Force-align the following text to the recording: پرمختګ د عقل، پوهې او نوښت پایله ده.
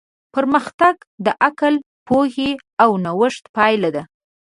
پرمختګ 0.33 0.95
د 1.25 1.27
عقل، 1.45 1.73
پوهې 2.07 2.51
او 2.83 2.89
نوښت 3.05 3.43
پایله 3.55 3.89
ده. 3.95 4.03